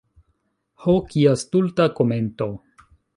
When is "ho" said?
0.85-0.95